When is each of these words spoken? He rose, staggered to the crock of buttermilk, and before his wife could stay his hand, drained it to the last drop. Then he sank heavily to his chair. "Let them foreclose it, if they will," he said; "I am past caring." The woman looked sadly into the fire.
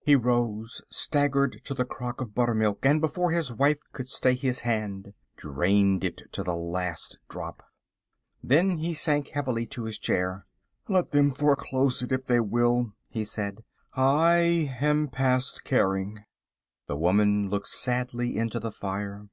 He 0.00 0.16
rose, 0.16 0.80
staggered 0.88 1.60
to 1.64 1.74
the 1.74 1.84
crock 1.84 2.22
of 2.22 2.34
buttermilk, 2.34 2.86
and 2.86 3.02
before 3.02 3.32
his 3.32 3.52
wife 3.52 3.78
could 3.92 4.08
stay 4.08 4.34
his 4.34 4.60
hand, 4.60 5.12
drained 5.36 6.02
it 6.04 6.22
to 6.32 6.42
the 6.42 6.56
last 6.56 7.18
drop. 7.28 7.62
Then 8.42 8.78
he 8.78 8.94
sank 8.94 9.28
heavily 9.28 9.66
to 9.66 9.84
his 9.84 9.98
chair. 9.98 10.46
"Let 10.88 11.10
them 11.10 11.30
foreclose 11.30 12.00
it, 12.02 12.12
if 12.12 12.24
they 12.24 12.40
will," 12.40 12.94
he 13.10 13.26
said; 13.26 13.62
"I 13.92 14.70
am 14.80 15.08
past 15.08 15.64
caring." 15.64 16.24
The 16.86 16.96
woman 16.96 17.50
looked 17.50 17.68
sadly 17.68 18.38
into 18.38 18.58
the 18.58 18.72
fire. 18.72 19.28